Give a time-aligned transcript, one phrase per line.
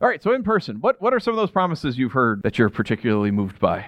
[0.00, 2.58] All right, so in person, what, what are some of those promises you've heard that
[2.58, 3.86] you're particularly moved by?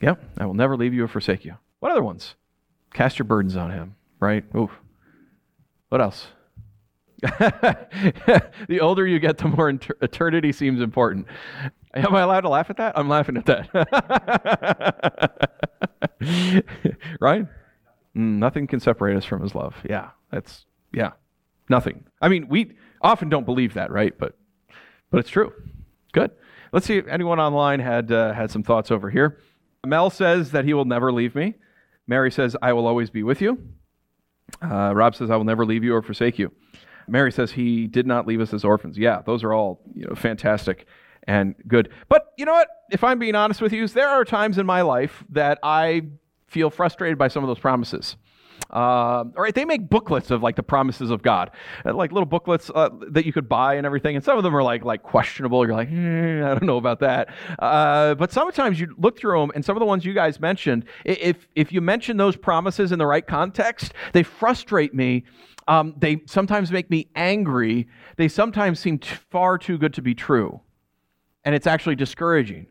[0.00, 1.56] Yeah, I will never leave you or forsake you.
[1.80, 2.36] What other ones?
[2.92, 4.44] Cast your burdens on him, right?
[4.56, 4.70] Oof.
[5.88, 6.28] What else?
[7.22, 11.26] the older you get, the more inter- eternity seems important.
[11.94, 12.96] Am I allowed to laugh at that?
[12.96, 13.70] I'm laughing at that.
[17.20, 17.46] right?
[18.14, 19.74] Nothing can separate us from his love.
[19.88, 21.12] Yeah, that's, yeah,
[21.68, 22.04] nothing.
[22.20, 24.16] I mean, we often don't believe that, right?
[24.16, 24.36] But,
[25.14, 25.52] but it's true.
[26.12, 26.32] Good.
[26.72, 29.38] Let's see if anyone online had, uh, had some thoughts over here.
[29.86, 31.54] Mel says that he will never leave me.
[32.08, 33.62] Mary says, I will always be with you.
[34.60, 36.50] Uh, Rob says, I will never leave you or forsake you.
[37.06, 38.98] Mary says he did not leave us as orphans.
[38.98, 40.86] Yeah, those are all you know fantastic
[41.28, 41.90] and good.
[42.08, 42.66] But you know what?
[42.90, 46.08] If I'm being honest with you, there are times in my life that I
[46.48, 48.16] feel frustrated by some of those promises.
[48.70, 51.50] Uh, all right, they make booklets of like the promises of God,
[51.84, 54.16] uh, like little booklets uh, that you could buy and everything.
[54.16, 55.66] And some of them are like like questionable.
[55.66, 57.28] You're like, eh, I don't know about that.
[57.58, 60.84] Uh, but sometimes you look through them, and some of the ones you guys mentioned,
[61.04, 65.24] if if you mention those promises in the right context, they frustrate me
[65.68, 67.88] um, they sometimes make me angry.
[68.16, 70.60] They sometimes seem t- far too good to be true.
[71.44, 72.66] And it's actually discouraging.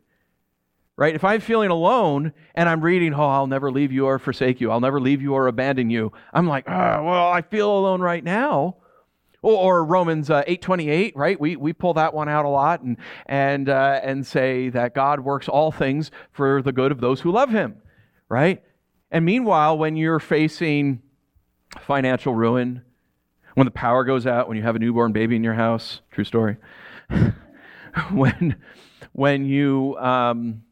[0.95, 1.15] Right?
[1.15, 4.69] If I'm feeling alone and I'm reading, oh, I'll never leave you or forsake you,
[4.69, 8.23] I'll never leave you or abandon you, I'm like, oh, well, I feel alone right
[8.23, 8.77] now.
[9.41, 11.39] Or, or Romans uh, 8:28, right?
[11.39, 15.19] We, we pull that one out a lot and, and, uh, and say that God
[15.19, 17.81] works all things for the good of those who love him,
[18.29, 18.63] right?
[19.11, 21.01] And meanwhile, when you're facing
[21.81, 22.83] financial ruin,
[23.55, 26.23] when the power goes out, when you have a newborn baby in your house, true
[26.23, 26.57] story,
[28.11, 28.55] when,
[29.11, 30.63] when you um,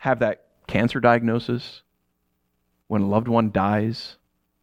[0.00, 1.82] have that cancer diagnosis,
[2.88, 4.16] when a loved one dies,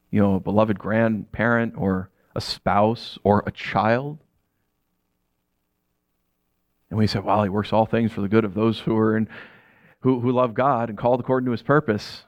[0.10, 4.18] you know, a beloved grandparent or a spouse or a child.
[6.90, 9.16] And we say, well, he works all things for the good of those who are
[9.16, 9.30] in,
[10.00, 12.24] who, who love God and called according to his purpose.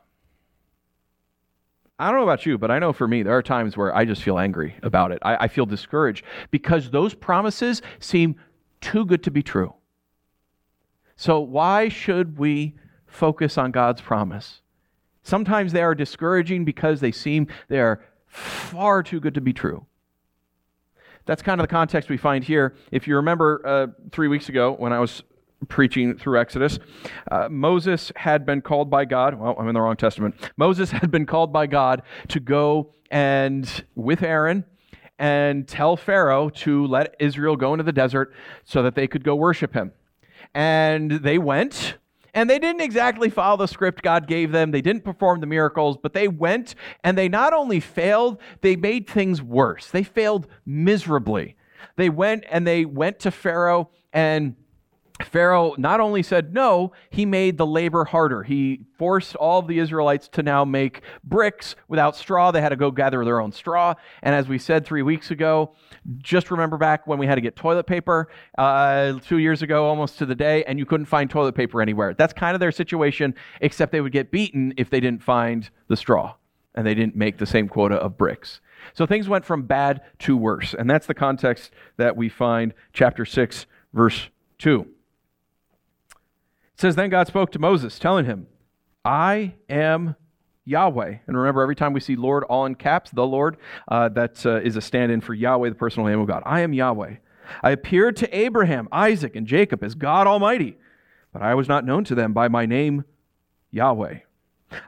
[1.98, 4.06] I don't know about you, but I know for me, there are times where I
[4.06, 5.20] just feel angry about it.
[5.24, 8.36] I, I, feel discouraged because those promises seem
[8.82, 9.74] too good to be true.
[11.18, 12.76] So, why should we
[13.10, 14.62] focus on God's promise?
[15.24, 19.86] Sometimes they are discouraging because they seem they are far too good to be true.
[21.26, 22.76] That's kind of the context we find here.
[22.92, 25.22] If you remember uh, three weeks ago when I was
[25.68, 26.80] preaching through Exodus.
[27.30, 29.36] Uh, Moses had been called by God.
[29.36, 30.36] Well, I'm in the wrong testament.
[30.58, 34.64] Moses had been called by God to go and, with Aaron,
[35.18, 38.34] and tell Pharaoh to let Israel go into the desert
[38.64, 39.92] so that they could go worship him.
[40.54, 41.96] And they went,
[42.34, 44.72] and they didn't exactly follow the script God gave them.
[44.72, 49.08] They didn't perform the miracles, but they went and they not only failed, they made
[49.08, 49.88] things worse.
[49.88, 51.56] They failed miserably.
[51.96, 54.56] They went and they went to Pharaoh and
[55.24, 58.44] Pharaoh not only said no, he made the labor harder.
[58.44, 62.52] He forced all of the Israelites to now make bricks without straw.
[62.52, 63.96] They had to go gather their own straw.
[64.22, 65.76] And as we said three weeks ago,
[66.18, 70.18] just remember back when we had to get toilet paper uh, two years ago, almost
[70.20, 72.14] to the day, and you couldn't find toilet paper anywhere.
[72.14, 75.98] That's kind of their situation, except they would get beaten if they didn't find the
[75.98, 76.36] straw
[76.76, 78.62] and they didn't make the same quota of bricks.
[78.94, 80.74] So things went from bad to worse.
[80.74, 84.30] And that's the context that we find chapter 6, verse
[84.60, 84.88] 2.
[86.80, 88.48] It says, Then God spoke to Moses, telling him,
[89.04, 90.16] I am
[90.64, 91.18] Yahweh.
[91.28, 93.58] And remember, every time we see Lord all in caps, the Lord,
[93.90, 96.42] uh, that uh, is a stand in for Yahweh, the personal name of God.
[96.46, 97.16] I am Yahweh.
[97.62, 100.78] I appeared to Abraham, Isaac, and Jacob as God Almighty,
[101.34, 103.04] but I was not known to them by my name,
[103.72, 104.20] Yahweh.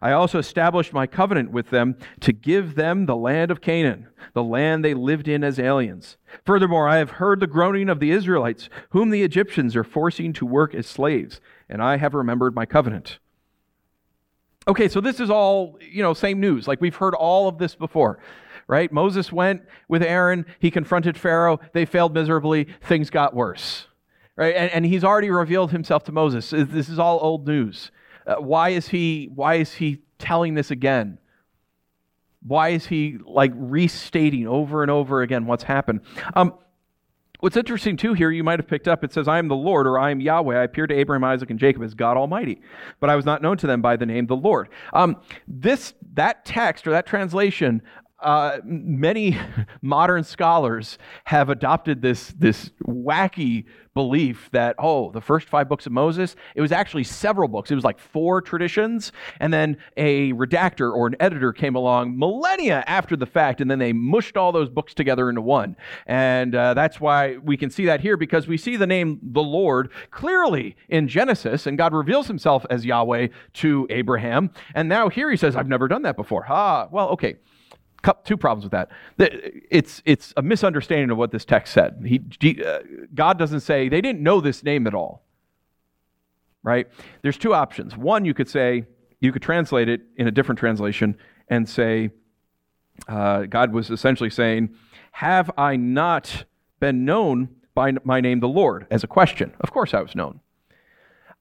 [0.02, 4.44] I also established my covenant with them to give them the land of Canaan, the
[4.44, 6.18] land they lived in as aliens.
[6.46, 10.46] Furthermore, I have heard the groaning of the Israelites, whom the Egyptians are forcing to
[10.46, 11.42] work as slaves,
[11.72, 13.20] and I have remembered my covenant.
[14.68, 16.68] Okay, so this is all, you know, same news.
[16.68, 18.20] Like we've heard all of this before,
[18.68, 18.92] right?
[18.92, 23.88] Moses went with Aaron, he confronted Pharaoh, they failed miserably, things got worse.
[24.36, 24.56] Right?
[24.56, 26.52] And, and he's already revealed himself to Moses.
[26.52, 27.92] This is all old news.
[28.26, 31.18] Uh, why is he why is he telling this again?
[32.46, 36.02] Why is he like restating over and over again what's happened?
[36.34, 36.54] Um,
[37.42, 39.86] what's interesting too here, you might have picked up, it says, I am the Lord,
[39.86, 40.58] or I am Yahweh.
[40.58, 42.62] I appeared to Abraham, Isaac, and Jacob as God Almighty,
[43.00, 44.70] but I was not known to them by the name the Lord.
[44.94, 45.18] Um,
[45.48, 47.82] this that text or that translation
[48.22, 49.38] uh, many
[49.82, 55.92] modern scholars have adopted this, this wacky belief that, oh, the first five books of
[55.92, 57.72] Moses, it was actually several books.
[57.72, 62.84] It was like four traditions, and then a redactor or an editor came along millennia
[62.88, 65.76] after the fact, and then they mushed all those books together into one.
[66.06, 69.44] And uh, that's why we can see that here because we see the name the
[69.44, 74.52] Lord clearly in Genesis, and God reveals himself as Yahweh to Abraham.
[74.74, 76.46] And now here he says, I've never done that before.
[76.48, 77.36] Ah, well, okay
[78.24, 78.90] two problems with that.
[79.70, 82.04] It's, it's a misunderstanding of what this text said.
[82.06, 82.80] He, uh,
[83.14, 85.24] God doesn't say they didn't know this name at all.
[86.64, 86.88] Right?
[87.22, 87.98] There's two options.
[87.98, 88.86] One, you could say,
[89.20, 91.18] you could translate it in a different translation
[91.48, 92.12] and say,
[93.08, 94.76] uh, God was essentially saying,
[95.12, 96.46] Have I not
[96.80, 99.54] been known by my name, the Lord, as a question?
[99.62, 100.40] Of course I was known.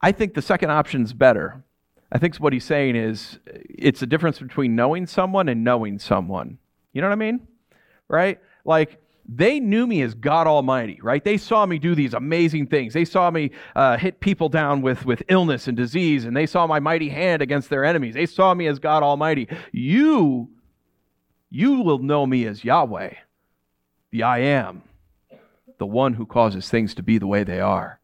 [0.01, 1.65] I think the second option is better
[2.13, 6.59] I think what he's saying is it's a difference between knowing someone and knowing someone.
[6.93, 7.47] You know what I mean?
[8.09, 8.41] Right?
[8.65, 9.01] Like,
[9.33, 11.23] they knew me as God Almighty, right?
[11.23, 12.95] They saw me do these amazing things.
[12.95, 16.67] They saw me uh, hit people down with, with illness and disease, and they saw
[16.67, 18.15] my mighty hand against their enemies.
[18.15, 19.47] They saw me as God Almighty.
[19.71, 20.51] You,
[21.49, 23.15] you will know me as Yahweh,
[24.11, 24.83] the I am,
[25.79, 28.01] the one who causes things to be the way they are.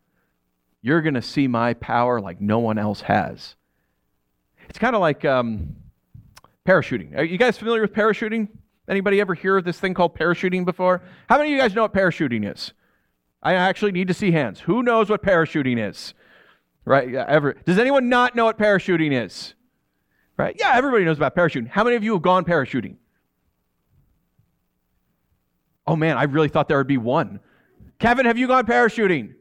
[0.80, 3.56] You're going to see my power like no one else has.
[4.68, 5.76] It's kind of like um,
[6.66, 7.16] parachuting.
[7.16, 8.48] Are you guys familiar with parachuting?
[8.88, 11.02] Anybody ever hear of this thing called parachuting before?
[11.28, 12.72] How many of you guys know what parachuting is?
[13.42, 14.60] I actually need to see hands.
[14.60, 16.14] Who knows what parachuting is?
[16.84, 17.10] Right?
[17.10, 17.54] Yeah, ever.
[17.64, 19.54] Does anyone not know what parachuting is?
[20.36, 20.56] Right?
[20.58, 21.68] Yeah, everybody knows about parachuting.
[21.68, 22.96] How many of you have gone parachuting?
[25.86, 27.40] Oh man, I really thought there would be one.
[27.98, 29.35] Kevin, have you gone parachuting?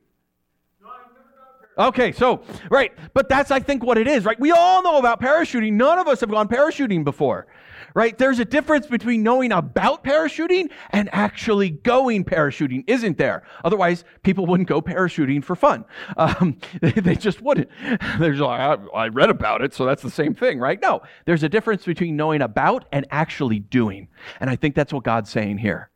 [1.78, 2.94] Okay, so, right.
[3.14, 4.40] But that's, I think, what it is, right?
[4.40, 5.74] We all know about parachuting.
[5.74, 7.48] None of us have gone parachuting before,
[7.94, 8.18] right?
[8.18, 13.44] There's a difference between knowing about parachuting and actually going parachuting, isn't there?
[13.66, 15.84] Otherwise, people wouldn't go parachuting for fun.
[16.16, 17.70] Um, they, they, just wouldn't.
[18.20, 20.82] There's like, I, I read about it, so that's the same thing, right?
[20.82, 24.08] No, there's a difference between knowing about and actually doing.
[24.40, 25.90] And I think that's what God's saying here.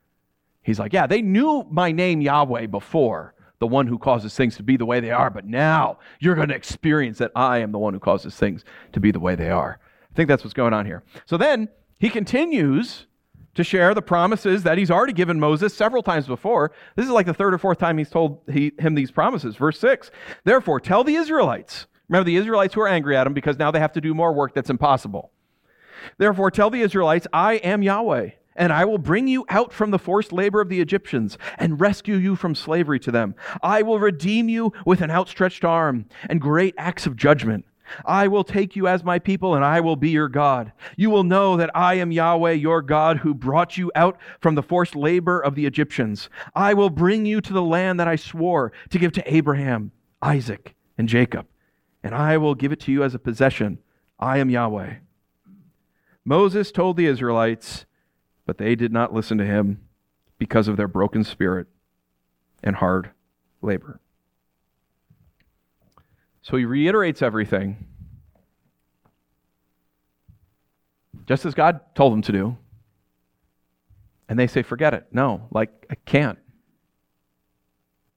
[0.61, 4.63] He's like, yeah, they knew my name Yahweh before the one who causes things to
[4.63, 7.79] be the way they are, but now you're going to experience that I am the
[7.79, 8.63] one who causes things
[8.93, 9.79] to be the way they are.
[10.11, 11.03] I think that's what's going on here.
[11.25, 11.69] So then
[11.99, 13.05] he continues
[13.55, 16.71] to share the promises that he's already given Moses several times before.
[16.95, 19.57] This is like the third or fourth time he's told he, him these promises.
[19.57, 20.11] Verse 6
[20.45, 21.87] Therefore, tell the Israelites.
[22.07, 24.33] Remember, the Israelites who are angry at him because now they have to do more
[24.33, 25.31] work that's impossible.
[26.17, 28.29] Therefore, tell the Israelites, I am Yahweh
[28.59, 32.15] and I will bring you out from the forced labor of the Egyptians and rescue
[32.15, 33.33] you from slavery to them.
[33.63, 37.65] I will redeem you with an outstretched arm and great acts of judgment.
[38.05, 40.73] I will take you as my people, and I will be your God.
[40.95, 44.61] You will know that I am Yahweh, your God, who brought you out from the
[44.61, 46.29] forced labor of the Egyptians.
[46.53, 49.91] I will bring you to the land that I swore to give to Abraham,
[50.21, 51.47] Isaac, and Jacob,
[52.03, 53.79] and I will give it to you as a possession.
[54.19, 54.95] I am Yahweh.
[56.23, 57.85] Moses told the Israelites,
[58.49, 59.79] but they did not listen to him
[60.39, 61.67] because of their broken spirit
[62.63, 63.11] and hard
[63.61, 63.99] labor.
[66.41, 67.85] So he reiterates everything,
[71.27, 72.57] just as God told them to do.
[74.27, 75.05] And they say, forget it.
[75.11, 76.39] No, like, I can't.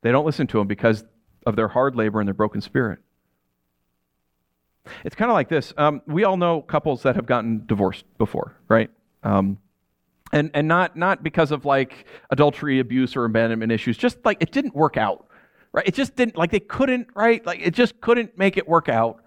[0.00, 1.04] They don't listen to him because
[1.44, 3.00] of their hard labor and their broken spirit.
[5.04, 5.74] It's kind of like this.
[5.76, 8.88] Um, we all know couples that have gotten divorced before, right?
[9.22, 9.58] Um,
[10.32, 13.96] and and not not because of like adultery abuse or abandonment issues.
[13.96, 15.26] Just like it didn't work out
[15.72, 15.86] right?
[15.86, 17.44] It just didn't like they couldn't right?
[17.44, 19.22] Like it just couldn't make it work out.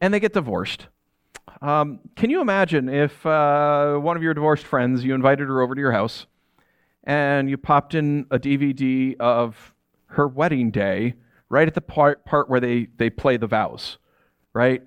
[0.00, 0.88] And they get divorced.
[1.62, 5.74] Um, can you imagine if uh, one of your divorced friends you invited her over
[5.74, 6.26] to your house
[7.04, 9.74] and you popped in a dvd of
[10.06, 11.14] her wedding day
[11.48, 13.98] right at the part, part where they, they play the vows
[14.52, 14.82] right?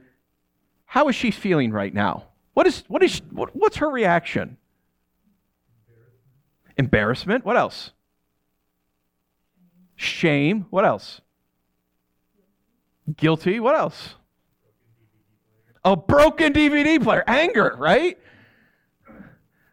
[0.86, 2.24] How is she feeling right now?
[2.54, 4.58] What is what is what, what's her reaction
[6.78, 7.46] Embarrassment.
[7.46, 7.92] What else?
[9.96, 10.68] Shame.
[10.70, 11.22] What else?
[13.16, 13.60] Guilty.
[13.60, 14.16] What else?
[15.84, 17.24] A broken DVD player.
[17.28, 18.18] Anger, right?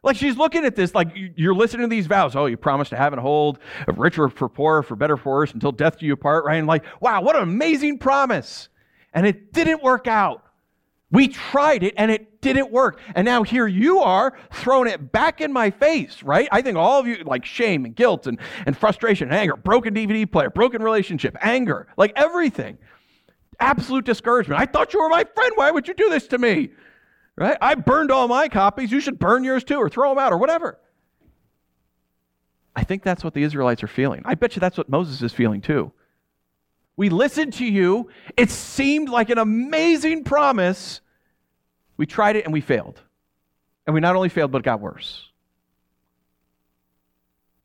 [0.04, 2.37] Like she's looking at this, like you're listening to these vows.
[2.37, 3.58] Oh, you promised to have and hold,
[3.88, 6.56] of richer for poorer, for better for worse, until death do you part, right?
[6.56, 8.68] And like, wow, what an amazing promise.
[9.14, 10.43] And it didn't work out.
[11.14, 12.99] We tried it and it didn't work.
[13.14, 16.49] And now here you are throwing it back in my face, right?
[16.50, 19.94] I think all of you, like shame and guilt and, and frustration, and anger, broken
[19.94, 22.78] DVD player, broken relationship, anger, like everything.
[23.61, 24.61] Absolute discouragement.
[24.61, 25.52] I thought you were my friend.
[25.54, 26.71] Why would you do this to me?
[27.37, 27.56] Right?
[27.62, 28.90] I burned all my copies.
[28.90, 30.80] You should burn yours too, or throw them out, or whatever.
[32.75, 34.23] I think that's what the Israelites are feeling.
[34.25, 35.92] I bet you that's what Moses is feeling too.
[36.97, 38.11] We listened to you.
[38.37, 41.00] It seemed like an amazing promise.
[41.96, 43.00] We tried it and we failed.
[43.86, 45.30] And we not only failed, but it got worse.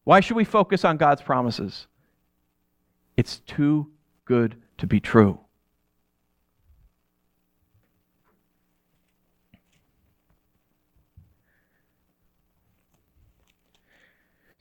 [0.04, 1.88] Why should we focus on God's promises?
[3.16, 3.92] It's too
[4.26, 5.40] good to be true.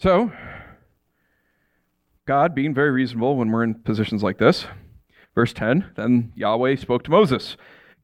[0.00, 0.30] So,
[2.24, 4.66] God being very reasonable when we're in positions like this.
[5.34, 7.56] Verse 10 Then Yahweh spoke to Moses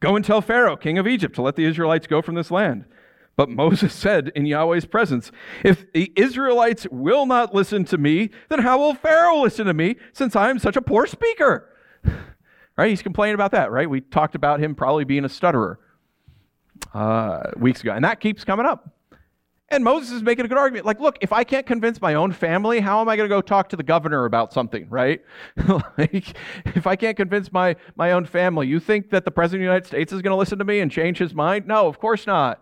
[0.05, 2.85] Go and tell Pharaoh, king of Egypt, to let the Israelites go from this land.
[3.37, 5.33] But Moses said in Yahweh's presence,
[5.65, 9.97] If the Israelites will not listen to me, then how will Pharaoh listen to me
[10.13, 11.71] since I am such a poor speaker?
[12.77, 12.91] right?
[12.91, 13.89] He's complaining about that, right?
[13.89, 15.81] We talked about him probably being a stutterer
[16.93, 18.94] uh, weeks ago, and that keeps coming up.
[19.71, 20.85] And Moses is making a good argument.
[20.85, 23.41] Like, look, if I can't convince my own family, how am I going to go
[23.41, 25.23] talk to the governor about something, right?
[25.99, 29.65] like, if I can't convince my, my own family, you think that the president of
[29.65, 31.67] the United States is going to listen to me and change his mind?
[31.67, 32.61] No, of course not.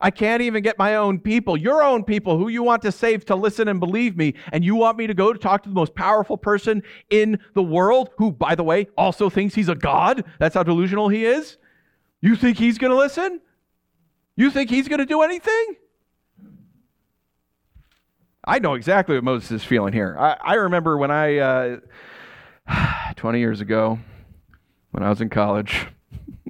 [0.00, 3.24] I can't even get my own people, your own people who you want to save
[3.26, 4.34] to listen and believe me.
[4.52, 7.62] And you want me to go to talk to the most powerful person in the
[7.64, 10.24] world, who, by the way, also thinks he's a God?
[10.38, 11.56] That's how delusional he is?
[12.20, 13.40] You think he's going to listen?
[14.36, 15.74] You think he's going to do anything?
[18.48, 20.16] I know exactly what Moses is feeling here.
[20.18, 21.76] I, I remember when I, uh,
[23.16, 23.98] 20 years ago,
[24.90, 25.86] when I was in college,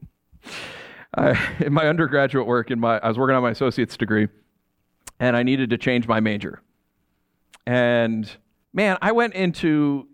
[1.16, 4.28] I, in my undergraduate work, in my, I was working on my associate's degree,
[5.18, 6.62] and I needed to change my major.
[7.66, 8.30] And
[8.72, 10.06] man, I went into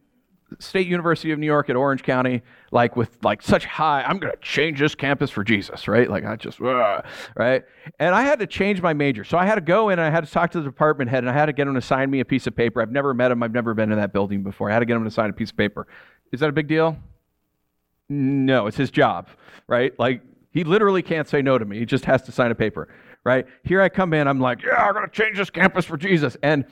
[0.59, 4.33] State University of New York at Orange County, like with like such high, I'm going
[4.33, 6.09] to change this campus for Jesus, right?
[6.09, 7.63] Like I just, right?
[7.99, 9.25] And I had to change my major.
[9.25, 11.25] So I had to go in and I had to talk to the department head
[11.25, 12.81] and I had to get him to sign me a piece of paper.
[12.81, 13.43] I've never met him.
[13.43, 14.71] I've never been in that building before.
[14.71, 15.87] I had to get him to sign a piece of paper.
[16.33, 16.97] Is that a big deal?
[18.09, 19.29] No, it's his job,
[19.67, 19.99] right?
[19.99, 21.79] Like he literally can't say no to me.
[21.79, 22.89] He just has to sign a paper,
[23.25, 23.47] right?
[23.65, 24.29] Here I come in.
[24.29, 26.37] I'm like, yeah, I'm going to change this campus for Jesus.
[26.43, 26.65] And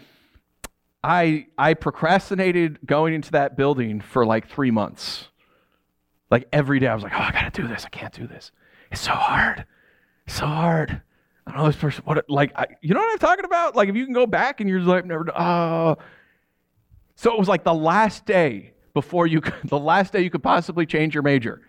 [1.03, 5.29] I I procrastinated going into that building for like three months.
[6.31, 7.85] Like every day, I was like, "Oh, I gotta do this.
[7.85, 8.53] I can't do this.
[8.91, 9.67] It's so hard.
[10.27, 11.03] It's so hard."
[11.47, 12.05] I don't know this person.
[12.05, 13.75] What like I, you know what I'm talking about?
[13.75, 15.27] Like if you can go back and you're like never.
[15.37, 15.97] Oh,
[17.17, 20.87] so it was like the last day before you the last day you could possibly
[20.87, 21.63] change your major.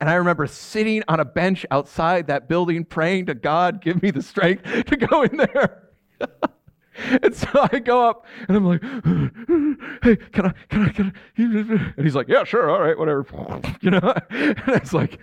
[0.00, 4.10] And I remember sitting on a bench outside that building praying to God, give me
[4.12, 5.88] the strength to go in there.
[7.22, 8.82] And so I go up and I'm like,
[10.02, 11.92] hey, can I, can I, can I?
[11.96, 13.26] And he's like, yeah, sure, all right, whatever.
[13.80, 14.14] You know?
[14.30, 15.18] And it's like,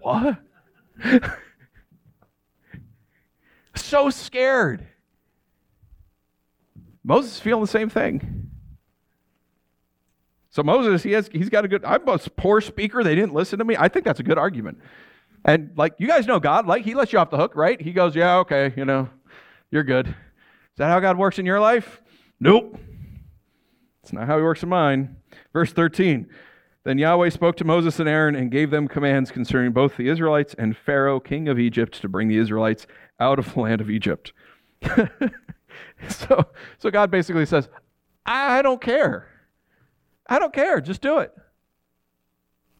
[0.00, 0.38] what?
[3.74, 4.86] so scared.
[7.04, 8.50] Moses is feeling the same thing.
[10.50, 13.04] So Moses, he has, he's got a good, I'm a poor speaker.
[13.04, 13.76] They didn't listen to me.
[13.78, 14.78] I think that's a good argument.
[15.44, 17.80] And like, you guys know God, like, he lets you off the hook, right?
[17.80, 19.08] He goes, yeah, okay, you know,
[19.70, 20.14] you're good.
[20.76, 22.02] Is that how God works in your life?
[22.38, 22.78] Nope.
[24.02, 25.16] It's not how he works in mine.
[25.54, 26.28] Verse 13.
[26.84, 30.54] Then Yahweh spoke to Moses and Aaron and gave them commands concerning both the Israelites
[30.58, 32.86] and Pharaoh, king of Egypt, to bring the Israelites
[33.18, 34.34] out of the land of Egypt.
[36.08, 36.44] so,
[36.78, 37.70] so God basically says,
[38.26, 39.28] I don't care.
[40.28, 40.82] I don't care.
[40.82, 41.32] Just do it.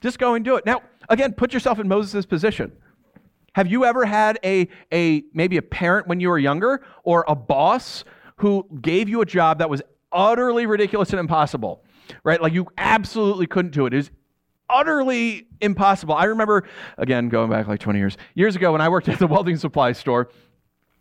[0.03, 0.67] Just go and do it.
[0.67, 2.73] Now, again, put yourself in Moses' position.
[3.57, 7.35] Have you ever had a, a maybe a parent when you were younger or a
[7.35, 8.05] boss
[8.37, 9.81] who gave you a job that was
[10.13, 11.83] utterly ridiculous and impossible?
[12.23, 12.39] Right?
[12.39, 13.95] Like you absolutely couldn't do it.
[13.95, 14.11] It was
[14.69, 16.15] utterly impossible.
[16.15, 16.65] I remember,
[16.99, 19.93] again, going back like 20 years, years ago when I worked at the welding supply
[19.93, 20.29] store,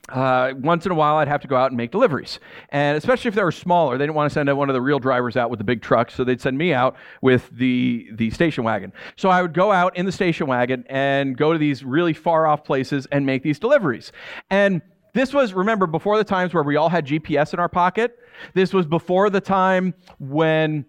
[0.09, 2.39] uh, once in a while, I'd have to go out and make deliveries.
[2.69, 4.99] And especially if they were smaller, they didn't want to send one of the real
[4.99, 8.63] drivers out with the big trucks, so they'd send me out with the, the station
[8.63, 8.93] wagon.
[9.15, 12.45] So I would go out in the station wagon and go to these really far
[12.45, 14.11] off places and make these deliveries.
[14.49, 14.81] And
[15.13, 18.19] this was, remember, before the times where we all had GPS in our pocket.
[18.53, 20.85] This was before the time when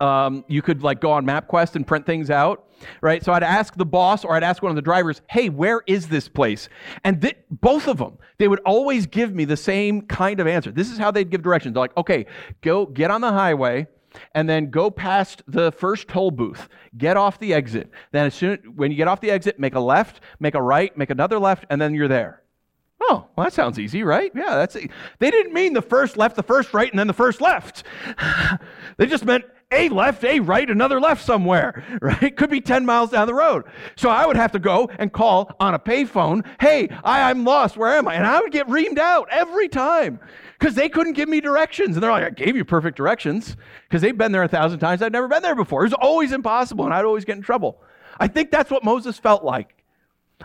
[0.00, 2.68] um, you could like go on MapQuest and print things out,
[3.00, 3.24] right?
[3.24, 6.08] So I'd ask the boss or I'd ask one of the drivers, "Hey, where is
[6.08, 6.68] this place?"
[7.04, 10.70] And th- both of them, they would always give me the same kind of answer.
[10.72, 11.74] This is how they'd give directions.
[11.74, 12.26] They're like, "Okay,
[12.60, 13.86] go get on the highway."
[14.32, 16.68] And then go past the first toll booth.
[16.96, 17.90] Get off the exit.
[18.12, 20.96] Then, as soon when you get off the exit, make a left, make a right,
[20.96, 22.44] make another left, and then you're there.
[23.10, 24.30] Oh, well, that sounds easy, right?
[24.34, 24.74] Yeah, that's.
[25.18, 27.82] They didn't mean the first left, the first right, and then the first left.
[28.96, 32.36] they just meant a left, a right, another left somewhere, right?
[32.36, 33.64] Could be 10 miles down the road.
[33.96, 37.76] So I would have to go and call on a payphone, hey, I, I'm lost,
[37.76, 38.14] where am I?
[38.14, 40.20] And I would get reamed out every time
[40.58, 41.96] because they couldn't give me directions.
[41.96, 43.56] And they're like, I gave you perfect directions
[43.88, 45.02] because they've been there a thousand times.
[45.02, 45.82] I've never been there before.
[45.82, 47.82] It was always impossible, and I'd always get in trouble.
[48.18, 49.74] I think that's what Moses felt like.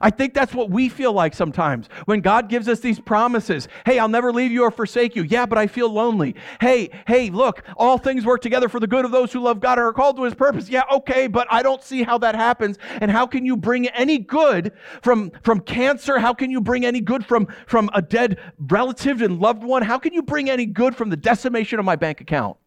[0.01, 3.67] I think that's what we feel like sometimes when God gives us these promises.
[3.85, 5.23] Hey, I'll never leave you or forsake you.
[5.23, 6.35] Yeah, but I feel lonely.
[6.61, 9.77] Hey, hey, look, all things work together for the good of those who love God
[9.77, 10.69] and are called to his purpose.
[10.69, 12.77] Yeah, okay, but I don't see how that happens.
[13.01, 16.19] And how can you bring any good from, from cancer?
[16.19, 19.81] How can you bring any good from, from a dead relative and loved one?
[19.81, 22.57] How can you bring any good from the decimation of my bank account?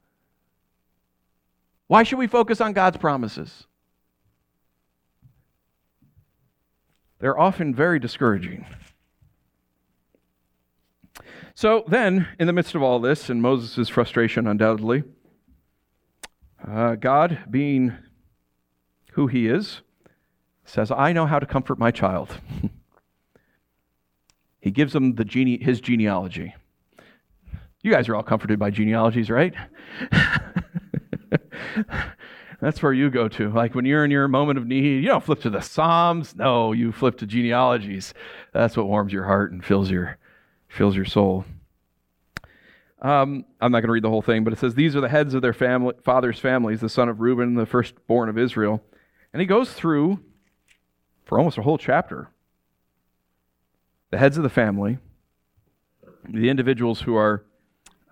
[1.87, 3.67] Why should we focus on God's promises?
[7.23, 8.67] They're often very discouraging.
[11.55, 15.05] So then, in the midst of all this, and Moses' frustration undoubtedly,
[16.67, 17.93] uh, God, being
[19.13, 19.83] who he is,
[20.65, 22.41] says, I know how to comfort my child.
[24.61, 26.57] he gives them the gene- his genealogy.
[27.85, 29.55] You guys are all comforted by genealogies, right?
[32.63, 33.51] That's where you go to.
[33.51, 36.37] Like when you're in your moment of need, you don't flip to the Psalms.
[36.37, 38.15] No, you flip to genealogies.
[38.53, 40.17] That's what warms your heart and fills your
[40.69, 41.45] fills your soul.
[43.01, 45.09] Um, I'm not going to read the whole thing, but it says these are the
[45.09, 48.81] heads of their family, father's families, the son of Reuben, the firstborn of Israel,
[49.33, 50.21] and he goes through
[51.25, 52.31] for almost a whole chapter
[54.11, 54.99] the heads of the family,
[56.29, 57.45] the individuals who are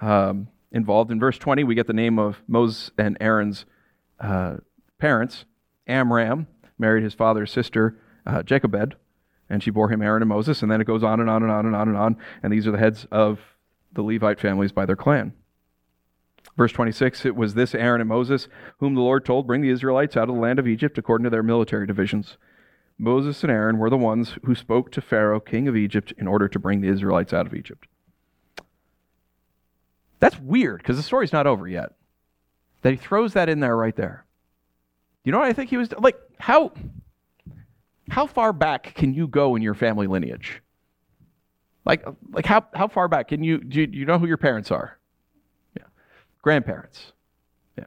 [0.00, 1.12] um, involved.
[1.12, 3.64] In verse 20, we get the name of Moses and Aaron's
[4.20, 4.56] uh,
[4.98, 5.44] parents,
[5.86, 6.46] Amram
[6.78, 8.94] married his father's sister, uh, Jochebed,
[9.48, 10.62] and she bore him Aaron and Moses.
[10.62, 12.16] And then it goes on and on and on and on and on.
[12.42, 13.40] And these are the heads of
[13.92, 15.32] the Levite families by their clan.
[16.56, 18.48] Verse 26 It was this Aaron and Moses
[18.78, 21.30] whom the Lord told, Bring the Israelites out of the land of Egypt according to
[21.30, 22.38] their military divisions.
[22.98, 26.48] Moses and Aaron were the ones who spoke to Pharaoh, king of Egypt, in order
[26.48, 27.86] to bring the Israelites out of Egypt.
[30.18, 31.94] That's weird because the story's not over yet
[32.82, 34.24] that he throws that in there right there.
[35.24, 36.16] You know what I think he was like?
[36.38, 36.72] How
[38.08, 40.62] how far back can you go in your family lineage?
[41.84, 44.38] Like like how how far back can you do you, do you know who your
[44.38, 44.98] parents are?
[45.76, 45.84] Yeah,
[46.42, 47.12] grandparents.
[47.76, 47.84] Yeah,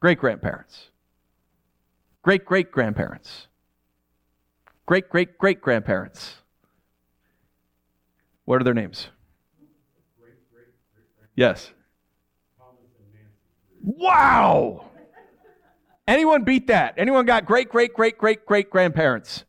[0.00, 0.88] great grandparents.
[2.22, 3.46] Great great grandparents.
[4.86, 6.36] Great great great grandparents.
[8.46, 9.08] What are their names?
[11.36, 11.72] Yes.
[13.82, 14.90] Wow!
[16.06, 16.94] Anyone beat that?
[16.96, 19.44] Anyone got great, great, great, great, great grandparents?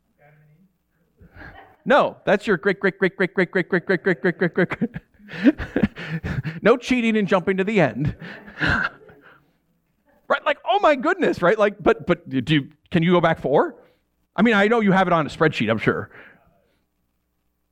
[1.84, 4.90] No, that's your great, great, great, great, great, great, great, great, great, great, great, great.
[6.62, 8.16] No cheating and jumping to the end.
[10.28, 10.46] Right?
[10.46, 11.58] Like, oh my goodness, right?
[11.58, 13.76] Like, but but do you, can you go back four?
[14.36, 16.10] I mean, I know you have it on a spreadsheet, I'm sure.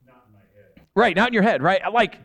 [0.05, 0.87] Not in my head.
[0.95, 1.81] Right, not in your head, right?
[1.93, 2.17] Like,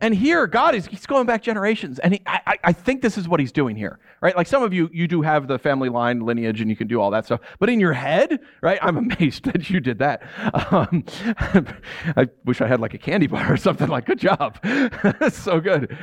[0.00, 1.98] and here, God is he's going back generations.
[1.98, 4.36] And he, I, I think this is what he's doing here, right?
[4.36, 7.00] Like some of you, you do have the family line lineage and you can do
[7.00, 7.40] all that stuff.
[7.58, 10.22] But in your head, right, I'm amazed that you did that.
[10.70, 11.04] Um,
[12.16, 14.58] I wish I had like a candy bar or something like, good job.
[15.30, 15.96] so good.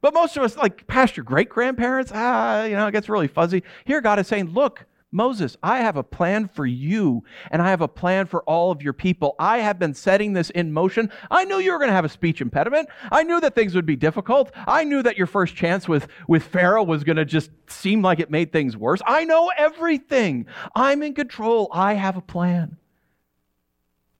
[0.00, 3.28] But most of us, like past your great grandparents, ah, you know, it gets really
[3.28, 3.62] fuzzy.
[3.84, 7.80] Here, God is saying, look, Moses, I have a plan for you, and I have
[7.80, 9.34] a plan for all of your people.
[9.40, 11.10] I have been setting this in motion.
[11.30, 12.88] I knew you were going to have a speech impediment.
[13.10, 14.52] I knew that things would be difficult.
[14.54, 18.20] I knew that your first chance with, with Pharaoh was going to just seem like
[18.20, 19.00] it made things worse.
[19.04, 20.46] I know everything.
[20.76, 21.68] I'm in control.
[21.72, 22.76] I have a plan.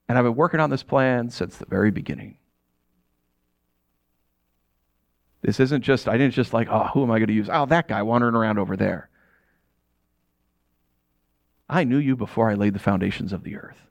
[0.09, 2.37] And I've been working on this plan since the very beginning.
[5.43, 7.49] This isn't just, I didn't just like, oh, who am I going to use?
[7.51, 9.10] Oh, that guy wandering around over there.
[11.71, 13.87] I knew you before I laid the foundations of the earth.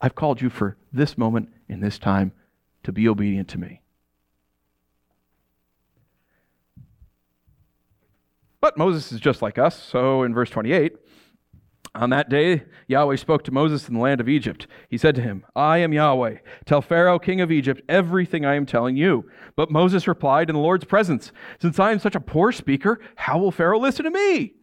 [0.00, 2.32] I've called you for this moment in this time
[2.84, 3.82] to be obedient to me.
[8.62, 10.96] But Moses is just like us, so in verse 28,
[11.94, 14.66] on that day, Yahweh spoke to Moses in the land of Egypt.
[14.88, 16.38] He said to him, I am Yahweh.
[16.64, 19.28] Tell Pharaoh, king of Egypt, everything I am telling you.
[19.54, 23.38] But Moses replied in the Lord's presence, Since I am such a poor speaker, how
[23.38, 24.54] will Pharaoh listen to me?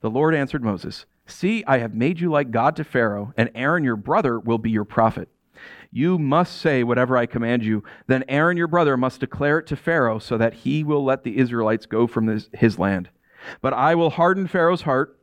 [0.00, 3.84] The Lord answered Moses, See, I have made you like God to Pharaoh, and Aaron
[3.84, 5.28] your brother will be your prophet.
[5.90, 7.82] You must say whatever I command you.
[8.06, 11.38] Then Aaron your brother must declare it to Pharaoh, so that he will let the
[11.38, 13.10] Israelites go from this, his land.
[13.60, 15.18] But I will harden Pharaoh's heart.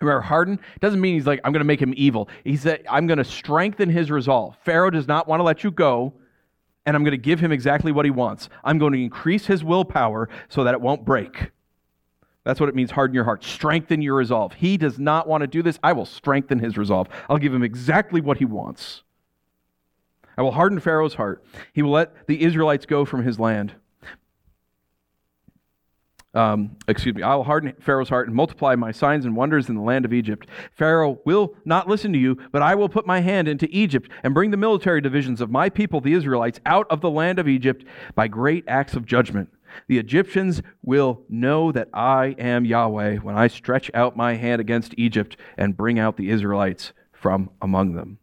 [0.00, 2.28] Remember, harden doesn't mean he's like, I'm going to make him evil.
[2.44, 4.56] He said, I'm going to strengthen his resolve.
[4.64, 6.14] Pharaoh does not want to let you go,
[6.86, 8.48] and I'm going to give him exactly what he wants.
[8.62, 11.50] I'm going to increase his willpower so that it won't break.
[12.48, 13.44] That's what it means, harden your heart.
[13.44, 14.54] Strengthen your resolve.
[14.54, 15.78] He does not want to do this.
[15.82, 17.06] I will strengthen his resolve.
[17.28, 19.02] I'll give him exactly what he wants.
[20.38, 21.44] I will harden Pharaoh's heart.
[21.74, 23.74] He will let the Israelites go from his land.
[26.32, 29.74] Um, excuse me, I will harden Pharaoh's heart and multiply my signs and wonders in
[29.74, 30.48] the land of Egypt.
[30.72, 34.32] Pharaoh will not listen to you, but I will put my hand into Egypt and
[34.32, 37.84] bring the military divisions of my people, the Israelites, out of the land of Egypt
[38.14, 39.50] by great acts of judgment.
[39.86, 44.94] The Egyptians will know that I am Yahweh when I stretch out my hand against
[44.96, 48.18] Egypt and bring out the Israelites from among them.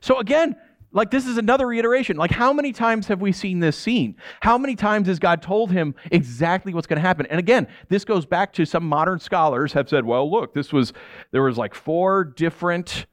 [0.00, 0.56] So again,
[0.92, 2.16] like this is another reiteration.
[2.16, 4.16] Like how many times have we seen this scene?
[4.40, 7.26] How many times has God told him exactly what's going to happen?
[7.26, 10.92] And again, this goes back to some modern scholars have said, well, look, this was
[11.30, 13.06] there was like four different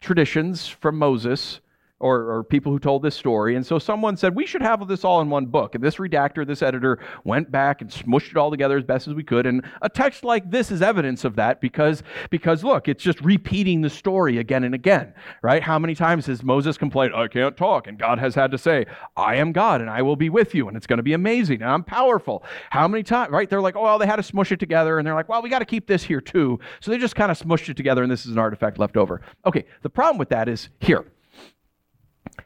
[0.00, 1.60] traditions from Moses
[2.02, 3.54] or, or, people who told this story.
[3.54, 5.76] And so someone said, we should have this all in one book.
[5.76, 9.14] And this redactor, this editor, went back and smushed it all together as best as
[9.14, 9.46] we could.
[9.46, 13.80] And a text like this is evidence of that because, because look, it's just repeating
[13.80, 15.62] the story again and again, right?
[15.62, 17.86] How many times has Moses complained, I can't talk?
[17.86, 18.86] And God has had to say,
[19.16, 21.62] I am God and I will be with you and it's going to be amazing
[21.62, 22.42] and I'm powerful.
[22.70, 23.48] How many times, right?
[23.48, 24.98] They're like, oh, well, they had to smush it together.
[24.98, 26.58] And they're like, well, we got to keep this here too.
[26.80, 29.20] So they just kind of smushed it together and this is an artifact left over.
[29.46, 31.06] Okay, the problem with that is here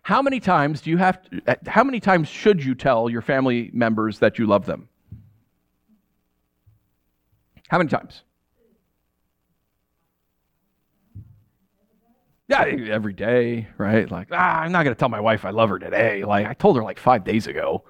[0.03, 3.71] how many times do you have to, how many times should you tell your family
[3.73, 4.89] members that you love them?
[7.69, 8.23] How many times?
[12.49, 14.09] Yeah, every day, right?
[14.09, 16.25] Like, ah, I'm not going to tell my wife I love her today.
[16.25, 17.83] Like, I told her like five days ago.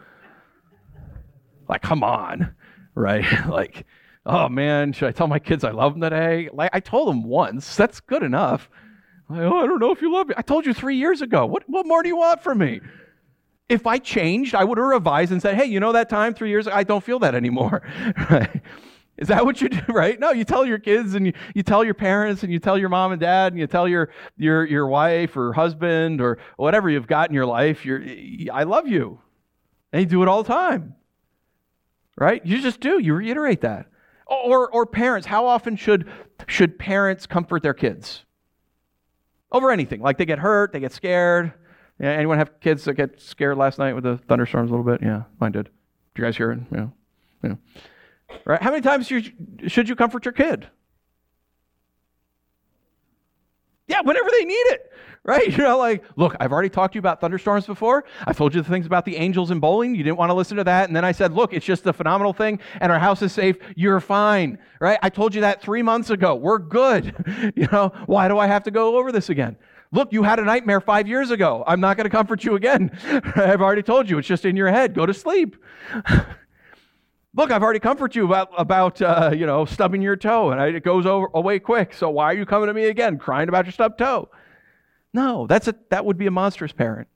[1.69, 2.55] Like, come on,
[2.95, 3.27] right?
[3.49, 3.85] like,
[4.25, 6.49] oh man, should I tell my kids I love them today?
[6.53, 7.77] Like, I told them once.
[7.77, 8.71] That's good enough.
[9.29, 10.35] Like, oh, I don't know if you love me.
[10.37, 11.47] I told you three years ago.
[11.47, 12.81] What, what more do you want from me?
[13.69, 16.51] If I changed, I would have revised and said, hey, you know that time three
[16.51, 16.77] years ago?
[16.77, 17.83] I don't feel that anymore.
[18.31, 18.63] right?
[19.19, 20.19] Is that what you do, right?
[20.21, 22.89] No, you tell your kids and you, you tell your parents and you tell your
[22.89, 27.07] mom and dad and you tell your, your, your wife or husband or whatever you've
[27.07, 28.05] got in your life, you're,
[28.53, 29.21] I love you.
[29.93, 30.95] And you do it all the time,
[32.17, 32.45] right?
[32.45, 32.99] You just do.
[32.99, 33.87] You reiterate that.
[34.27, 36.11] Or, or parents, how often should,
[36.47, 38.26] should parents comfort their kids?
[39.53, 40.01] Over anything.
[40.01, 41.53] Like they get hurt, they get scared.
[41.99, 45.03] Yeah, anyone have kids that get scared last night with the thunderstorms a little bit?
[45.03, 45.65] Yeah, mine did.
[46.15, 46.59] Did you guys hear it?
[46.73, 46.89] Yeah.
[47.43, 47.55] Yeah.
[48.45, 48.61] Right?
[48.61, 50.69] How many times should you comfort your kid?
[53.89, 54.93] Yeah, whenever they need it,
[55.25, 55.49] right?
[55.57, 58.05] You know, like, look, I've already talked to you about thunderstorms before.
[58.27, 59.95] I've told you the things about the angels and bowling.
[59.95, 60.89] You didn't want to listen to that.
[60.89, 63.57] And then I said, look, it's just a phenomenal thing, and our house is safe.
[63.77, 64.99] You're fine, right?
[65.03, 66.35] I told you that three months ago.
[66.35, 67.15] We're good.
[67.57, 69.57] You know, why do I have to go over this again?
[69.93, 71.65] Look, you had a nightmare five years ago.
[71.67, 72.91] I'm not going to comfort you again.
[73.37, 74.19] I've already told you.
[74.19, 74.95] It's just in your head.
[74.95, 75.57] Go to sleep.
[77.37, 80.83] Look, I've already comforted you about, about uh, you know, stubbing your toe, and it
[80.83, 81.93] goes over, away quick.
[81.93, 84.31] So why are you coming to me again, crying about your stubbed toe?
[85.13, 87.09] No, that's a, that would be a monstrous parent.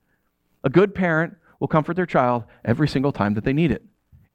[0.62, 3.82] A good parent will comfort their child every single time that they need it.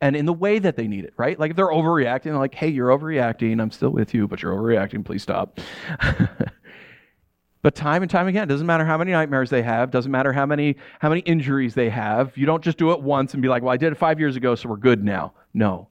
[0.02, 1.40] And in the way that they need it, right?
[1.40, 5.06] Like if they're overreacting, like, hey, you're overreacting, I'm still with you, but you're overreacting,
[5.06, 5.60] please stop.
[7.62, 10.48] but time and time again, doesn't matter how many nightmares they have, doesn't matter how
[10.48, 12.36] many how many injuries they have.
[12.36, 14.36] You don't just do it once and be like, well, I did it five years
[14.36, 15.34] ago, so we're good now.
[15.56, 15.88] No,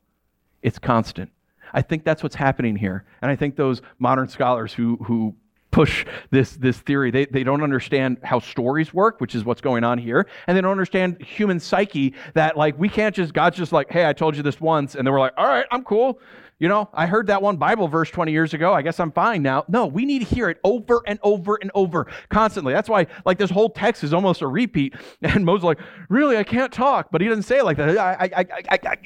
[0.63, 1.33] it's constant.
[1.73, 3.05] I think that's what's happening here.
[3.23, 5.35] And I think those modern scholars who, who
[5.71, 9.83] push this, this theory, they, they don't understand how stories work, which is what's going
[9.83, 10.29] on here.
[10.47, 14.07] And they don't understand human psyche that, like, we can't just, God's just like, hey,
[14.07, 14.95] I told you this once.
[14.95, 16.21] And then we're like, all right, I'm cool.
[16.59, 18.73] You know, I heard that one Bible verse 20 years ago.
[18.73, 19.65] I guess I'm fine now.
[19.69, 22.73] No, we need to hear it over and over and over constantly.
[22.73, 24.95] That's why, like, this whole text is almost a repeat.
[25.23, 27.09] And Moses like, really, I can't talk.
[27.11, 27.99] But he doesn't say it like that.
[27.99, 28.97] I, I, I, I,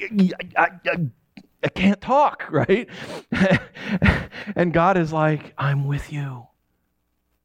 [0.57, 0.97] I,
[1.63, 2.87] I can't talk, right?
[4.55, 6.45] and God is like, I'm with you.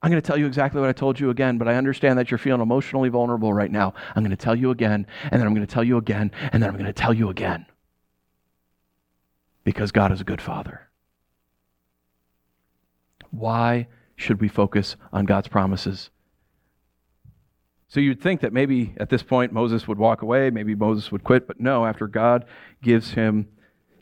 [0.02, 2.30] I'm going to tell you exactly what I told you again, but I understand that
[2.30, 3.94] you're feeling emotionally vulnerable right now.
[4.14, 6.62] I'm going to tell you again, and then I'm going to tell you again, and
[6.62, 7.64] then I'm going to tell you again
[9.64, 10.88] because God is a good father.
[13.30, 16.10] Why should we focus on God's promises?
[17.88, 21.24] So you'd think that maybe at this point Moses would walk away, maybe Moses would
[21.24, 22.44] quit, but no, after God
[22.82, 23.48] gives him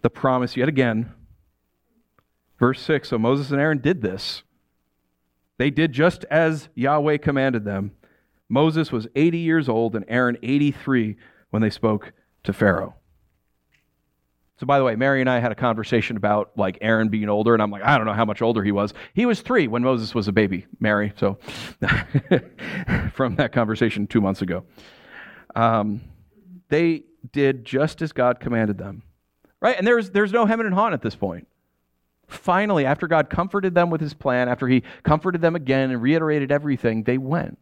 [0.03, 1.13] the promise yet again,
[2.59, 4.43] verse 6 So Moses and Aaron did this.
[5.59, 7.93] They did just as Yahweh commanded them.
[8.49, 11.17] Moses was 80 years old and Aaron 83
[11.51, 12.13] when they spoke
[12.45, 12.95] to Pharaoh.
[14.59, 17.55] So, by the way, Mary and I had a conversation about like Aaron being older,
[17.55, 18.95] and I'm like, I don't know how much older he was.
[19.15, 21.13] He was three when Moses was a baby, Mary.
[21.17, 21.39] So,
[23.13, 24.65] from that conversation two months ago,
[25.55, 26.01] um,
[26.69, 29.03] they did just as God commanded them.
[29.61, 29.77] Right?
[29.79, 31.47] And there's, there's no hemming and hawing at this point.
[32.27, 36.51] Finally, after God comforted them with his plan, after he comforted them again and reiterated
[36.51, 37.59] everything, they went.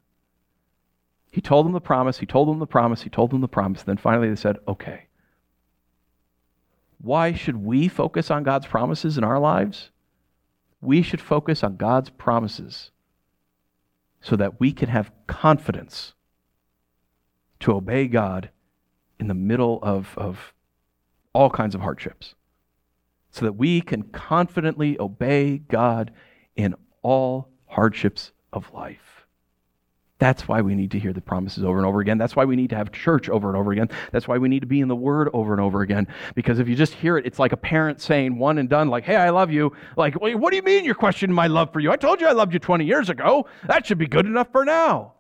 [1.31, 3.81] He told them the promise, he told them the promise, he told them the promise.
[3.81, 5.07] And Then finally they said, okay.
[7.03, 9.91] Why should we focus on God's promises in our lives?
[10.81, 12.91] We should focus on God's promises
[14.21, 16.15] so that we can have confidence
[17.61, 18.51] to obey God
[19.19, 20.53] in the middle of, of
[21.33, 22.35] all kinds of hardships.
[23.31, 26.11] So that we can confidently obey God
[26.57, 29.20] in all hardships of life.
[30.21, 32.19] That's why we need to hear the promises over and over again.
[32.19, 33.89] That's why we need to have church over and over again.
[34.13, 36.07] That's why we need to be in the Word over and over again.
[36.35, 39.05] Because if you just hear it, it's like a parent saying one and done, like,
[39.05, 39.73] hey, I love you.
[39.97, 41.91] Like, what do you mean you're questioning my love for you?
[41.91, 43.47] I told you I loved you 20 years ago.
[43.67, 45.15] That should be good enough for now.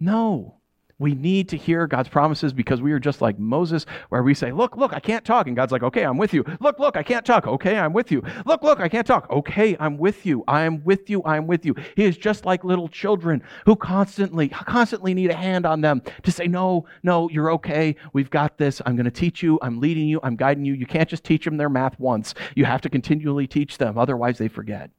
[0.00, 0.56] No.
[1.02, 4.52] We need to hear God's promises because we are just like Moses, where we say,
[4.52, 5.48] Look, look, I can't talk.
[5.48, 6.44] And God's like, Okay, I'm with you.
[6.60, 7.48] Look, look, I can't talk.
[7.48, 8.22] Okay, I'm with you.
[8.46, 9.28] Look, look, I can't talk.
[9.28, 10.44] Okay, I'm with you.
[10.46, 11.20] I'm with you.
[11.24, 11.74] I'm with you.
[11.96, 16.30] He is just like little children who constantly, constantly need a hand on them to
[16.30, 17.96] say, No, no, you're okay.
[18.12, 18.80] We've got this.
[18.86, 19.58] I'm going to teach you.
[19.60, 20.20] I'm leading you.
[20.22, 20.74] I'm guiding you.
[20.74, 22.32] You can't just teach them their math once.
[22.54, 23.98] You have to continually teach them.
[23.98, 24.90] Otherwise, they forget.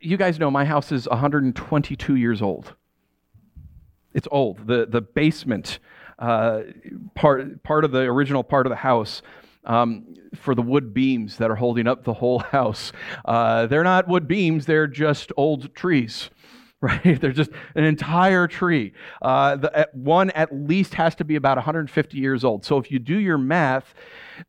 [0.00, 2.74] You guys know my house is 122 years old.
[4.16, 4.66] It's old.
[4.66, 5.78] The, the basement
[6.18, 6.62] uh,
[7.14, 9.20] part, part of the original part of the house
[9.64, 12.92] um, for the wood beams that are holding up the whole house.
[13.26, 16.30] Uh, they're not wood beams, they're just old trees.
[16.82, 17.18] Right?
[17.20, 18.92] They're just an entire tree.
[19.22, 22.66] Uh, the, one at least has to be about 150 years old.
[22.66, 23.94] So if you do your math,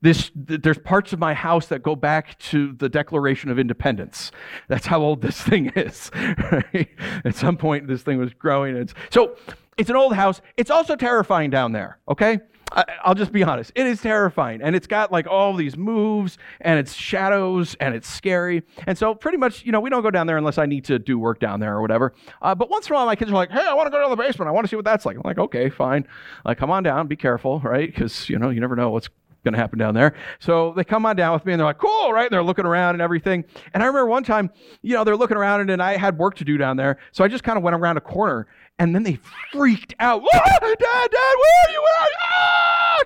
[0.02, 4.32] this, th- there's parts of my house that go back to the Declaration of Independence.
[4.68, 6.12] That's how old this thing is.
[6.52, 6.90] Right?
[7.24, 8.76] At some point, this thing was growing.
[8.76, 9.38] It's, so
[9.78, 10.42] it's an old house.
[10.58, 12.40] It's also terrifying down there, okay?
[12.72, 13.72] I, will just be honest.
[13.76, 14.62] It is terrifying.
[14.62, 18.64] And it's got like all these moves and it's shadows and it's scary.
[18.86, 21.00] And so, pretty much, you know, we don't go down there unless I need to
[21.00, 22.14] do work down there or whatever.
[22.42, 24.04] Uh, but once in a while, my kids are like, hey, I want to go
[24.04, 24.50] to the basement.
[24.50, 25.16] I want to see what that's like.
[25.16, 26.08] I'm like, okay, fine.
[26.46, 27.08] Like, come on down.
[27.08, 27.88] Be careful, right?
[27.94, 29.10] Because, you know, you never know what's
[29.44, 30.14] going to happen down there.
[30.40, 32.26] So they come on down with me and they're like, cool, right?
[32.26, 33.46] And they're looking around and everything.
[33.74, 34.52] And I remember one time,
[34.82, 36.98] you know, they're looking around and, and I had work to do down there.
[37.12, 38.48] So I just kind of went around a corner
[38.80, 39.20] and then they
[39.52, 40.24] freaked out.
[40.32, 41.82] Dad, Dad, where are you?
[41.82, 42.37] Where are you?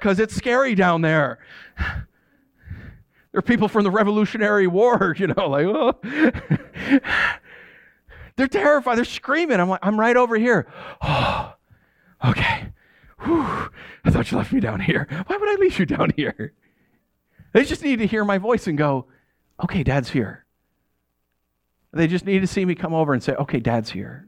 [0.01, 1.37] Because it's scary down there.
[1.77, 5.93] There are people from the Revolutionary War, you know, like, oh.
[8.35, 8.97] They're terrified.
[8.97, 9.59] They're screaming.
[9.59, 10.67] I'm like, I'm right over here.
[11.03, 11.53] Oh,
[12.25, 12.73] okay.
[13.19, 13.69] Whew.
[14.03, 15.07] I thought you left me down here.
[15.27, 16.53] Why would I leave you down here?
[17.53, 19.05] They just need to hear my voice and go,
[19.63, 20.45] okay, dad's here.
[21.93, 24.27] They just need to see me come over and say, okay, dad's here.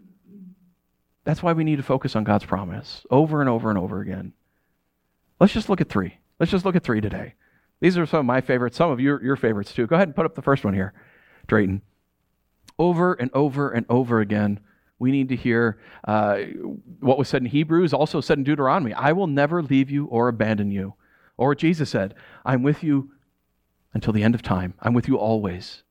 [1.23, 4.33] That's why we need to focus on God's promise over and over and over again.
[5.39, 6.17] Let's just look at three.
[6.39, 7.35] Let's just look at three today.
[7.79, 9.87] These are some of my favorites, some of your, your favorites too.
[9.87, 10.93] Go ahead and put up the first one here,
[11.47, 11.81] Drayton.
[12.79, 14.59] Over and over and over again,
[14.99, 16.37] we need to hear uh,
[17.01, 20.27] what was said in Hebrews, also said in Deuteronomy I will never leave you or
[20.27, 20.95] abandon you.
[21.37, 22.15] Or Jesus said,
[22.45, 23.11] I'm with you
[23.93, 24.75] until the end of time.
[24.79, 25.83] I'm with you always.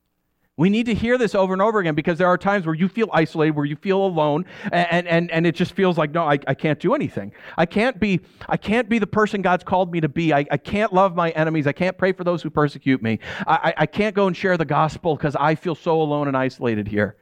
[0.58, 2.86] We need to hear this over and over again because there are times where you
[2.86, 6.38] feel isolated, where you feel alone, and, and, and it just feels like, no, I,
[6.46, 7.32] I can't do anything.
[7.56, 10.34] I can't be, I can't be the person God's called me to be.
[10.34, 11.66] I, I can't love my enemies.
[11.66, 13.18] I can't pray for those who persecute me.
[13.46, 16.86] I, I can't go and share the gospel because I feel so alone and isolated
[16.86, 17.16] here.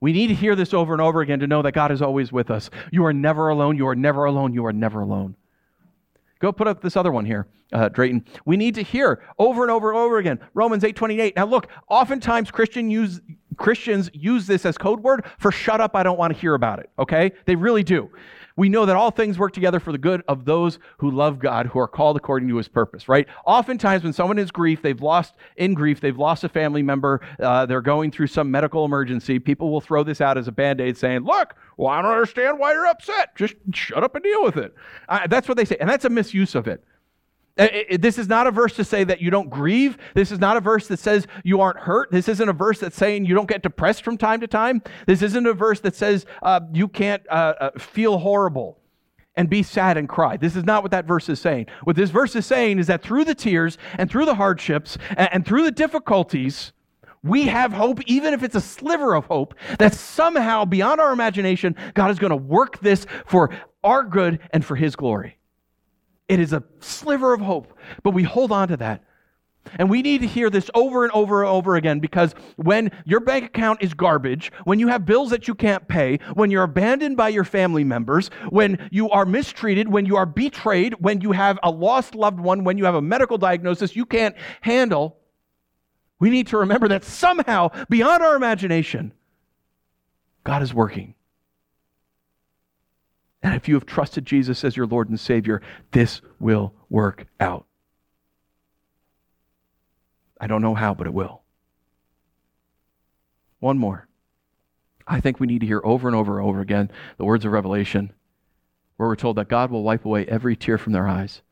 [0.00, 2.32] We need to hear this over and over again to know that God is always
[2.32, 2.70] with us.
[2.90, 3.76] You are never alone.
[3.76, 4.54] You are never alone.
[4.54, 5.36] You are never alone.
[6.44, 8.22] Go put up this other one here, uh, Drayton.
[8.44, 11.34] We need to hear over and over and over again Romans 8:28.
[11.36, 13.22] Now look, oftentimes Christian use,
[13.56, 16.80] Christians use this as code word for shut up, I don't want to hear about
[16.80, 16.90] it.
[16.98, 17.32] Okay?
[17.46, 18.10] They really do
[18.56, 21.66] we know that all things work together for the good of those who love God,
[21.66, 23.26] who are called according to his purpose, right?
[23.46, 27.66] Oftentimes, when someone is grief, they've lost, in grief, they've lost a family member, uh,
[27.66, 30.96] they're going through some medical emergency, people will throw this out as a band aid
[30.96, 33.34] saying, Look, well, I don't understand why you're upset.
[33.36, 34.74] Just shut up and deal with it.
[35.08, 35.76] Uh, that's what they say.
[35.80, 36.84] And that's a misuse of it.
[37.56, 37.68] Uh,
[38.00, 39.96] this is not a verse to say that you don't grieve.
[40.14, 42.10] This is not a verse that says you aren't hurt.
[42.10, 44.82] This isn't a verse that's saying you don't get depressed from time to time.
[45.06, 48.80] This isn't a verse that says uh, you can't uh, uh, feel horrible
[49.36, 50.36] and be sad and cry.
[50.36, 51.66] This is not what that verse is saying.
[51.84, 55.28] What this verse is saying is that through the tears and through the hardships and,
[55.32, 56.72] and through the difficulties,
[57.22, 61.74] we have hope, even if it's a sliver of hope, that somehow beyond our imagination,
[61.94, 63.50] God is going to work this for
[63.82, 65.38] our good and for His glory.
[66.28, 69.02] It is a sliver of hope, but we hold on to that
[69.78, 73.20] And we need to hear this over and over and over again because when your
[73.20, 77.16] bank account is garbage, when you have bills that you can't pay, when you're abandoned
[77.16, 81.58] by your family members, when you are mistreated, when you are betrayed, when you have
[81.62, 85.16] a lost loved one, when you have a medical diagnosis you can't handle,
[86.20, 89.12] we need to remember that somehow, beyond our imagination,
[90.44, 91.14] God is working.
[93.44, 95.60] And if you have trusted Jesus as your Lord and Savior,
[95.92, 97.66] this will work out.
[100.40, 101.42] I don't know how, but it will.
[103.60, 104.08] One more.
[105.06, 107.52] I think we need to hear over and over and over again the words of
[107.52, 108.14] Revelation,
[108.96, 111.42] where we're told that God will wipe away every tear from their eyes.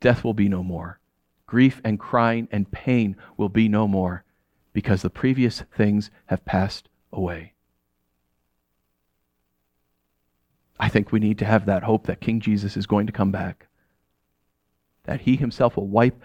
[0.00, 1.00] Death will be no more.
[1.46, 4.22] Grief and crying and pain will be no more
[4.74, 7.54] because the previous things have passed away.
[10.78, 13.30] I think we need to have that hope that King Jesus is going to come
[13.30, 13.66] back,
[15.04, 16.20] that he himself will wipe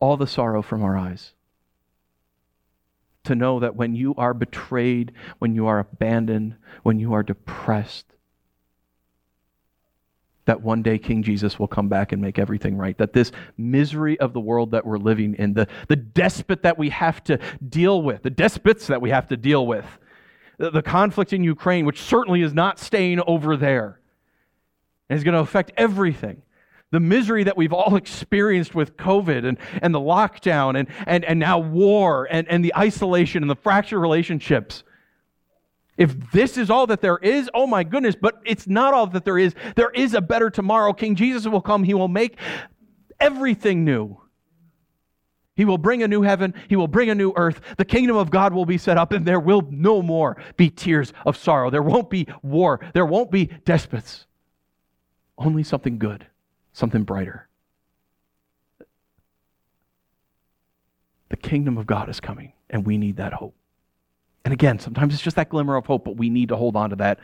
[0.00, 1.32] all the sorrow from our eyes.
[3.24, 8.06] To know that when you are betrayed, when you are abandoned, when you are depressed,
[10.46, 12.96] that one day King Jesus will come back and make everything right.
[12.98, 16.90] That this misery of the world that we're living in, the, the despot that we
[16.90, 19.86] have to deal with, the despots that we have to deal with,
[20.58, 24.00] the conflict in Ukraine, which certainly is not staying over there,
[25.08, 26.42] and is going to affect everything
[26.90, 31.38] the misery that we've all experienced with COVID and, and the lockdown and, and, and
[31.38, 34.84] now war and, and the isolation and the fractured relationships.
[35.96, 39.24] If this is all that there is, oh my goodness, but it's not all that
[39.24, 39.54] there is.
[39.76, 40.92] There is a better tomorrow.
[40.92, 41.84] King Jesus will come.
[41.84, 42.38] He will make
[43.18, 44.20] everything new.
[45.56, 46.54] He will bring a new heaven.
[46.68, 47.60] He will bring a new earth.
[47.78, 51.12] The kingdom of God will be set up, and there will no more be tears
[51.24, 51.70] of sorrow.
[51.70, 52.80] There won't be war.
[52.92, 54.26] There won't be despots.
[55.38, 56.26] Only something good
[56.76, 57.48] something brighter.
[61.30, 63.54] The kingdom of God is coming, and we need that hope.
[64.44, 66.90] And again, sometimes it's just that glimmer of hope, but we need to hold on
[66.90, 67.18] to that.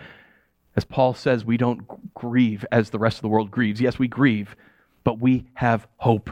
[0.75, 3.81] As Paul says, we don't grieve as the rest of the world grieves.
[3.81, 4.57] Yes, we grieve,
[5.05, 6.31] but we have hope.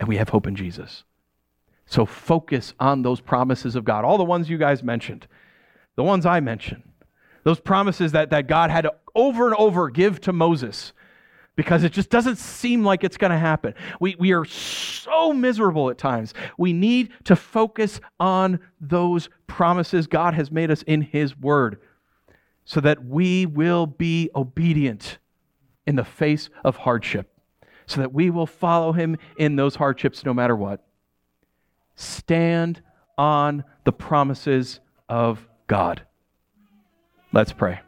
[0.00, 1.04] And we have hope in Jesus.
[1.86, 5.28] So focus on those promises of God, all the ones you guys mentioned,
[5.96, 6.82] the ones I mentioned,
[7.44, 10.92] those promises that, that God had to over and over give to Moses
[11.56, 13.74] because it just doesn't seem like it's going to happen.
[14.00, 16.32] We, we are so miserable at times.
[16.56, 21.80] We need to focus on those promises God has made us in His Word
[22.64, 25.18] so that we will be obedient
[25.86, 27.29] in the face of hardship,
[27.90, 30.86] so that we will follow Him in those hardships no matter what.
[31.96, 32.82] Stand
[33.18, 36.02] on the promises of God.
[37.32, 37.80] Let's pray.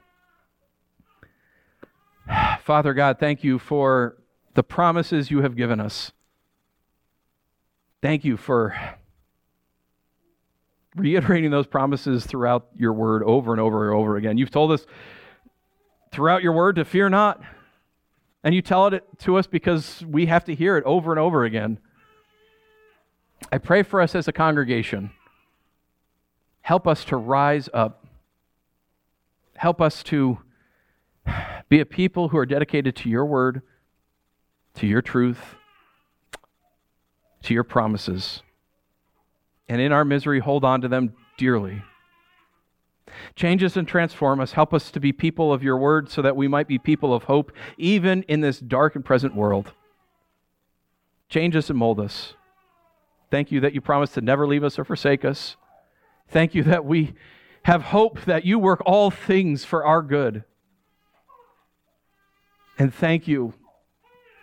[2.63, 4.17] Father God, thank you for
[4.55, 6.13] the promises you have given us.
[8.03, 8.75] Thank you for
[10.97, 14.37] reiterating those promises throughout your word over and over and over again.
[14.37, 14.85] You've told us
[16.11, 17.41] throughout your word to fear not.
[18.45, 21.45] And you tell it to us because we have to hear it over and over
[21.45, 21.79] again.
[23.51, 25.11] I pray for us as a congregation.
[26.63, 28.07] Help us to rise up.
[29.57, 30.39] Help us to
[31.69, 33.63] be a people who are dedicated to your word,
[34.75, 35.55] to your truth,
[37.43, 38.43] to your promises.
[39.69, 41.83] And in our misery, hold on to them dearly.
[43.35, 44.53] Change us and transform us.
[44.53, 47.25] Help us to be people of your word so that we might be people of
[47.25, 49.73] hope, even in this dark and present world.
[51.29, 52.35] Change us and mold us.
[53.31, 55.57] Thank you that you promise to never leave us or forsake us.
[56.29, 57.15] Thank you that we
[57.65, 60.45] have hope that you work all things for our good.
[62.79, 63.55] And thank you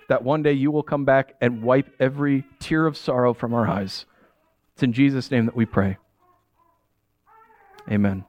[0.07, 3.67] that one day you will come back and wipe every tear of sorrow from our
[3.67, 4.05] eyes.
[4.73, 5.97] It's in Jesus' name that we pray.
[7.89, 8.25] Amen.